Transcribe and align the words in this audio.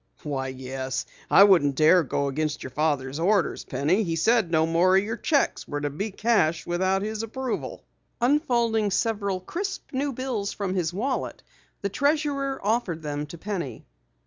"Why, 0.23 0.47
yes. 0.47 1.05
I 1.29 1.43
wouldn't 1.43 1.75
dare 1.75 2.01
go 2.01 2.27
against 2.27 2.63
your 2.63 2.71
father's 2.71 3.19
orders, 3.19 3.63
Penny. 3.65 4.01
He 4.01 4.15
said 4.15 4.49
no 4.49 4.65
more 4.65 4.97
of 4.97 5.03
your 5.03 5.15
checks 5.15 5.67
were 5.67 5.79
to 5.79 5.91
be 5.91 6.09
cashed 6.09 6.65
without 6.65 7.03
his 7.03 7.21
approval." 7.21 7.83
Unfolding 8.19 8.89
several 8.89 9.39
crisp 9.41 9.93
new 9.93 10.11
bills 10.11 10.53
from 10.53 10.73
his 10.73 10.91
wallet, 10.91 11.43
the 11.83 11.89
treasurer 11.89 12.59
offered 12.63 13.03
them 13.03 13.27
to 13.27 13.37
Penny. 13.37 13.85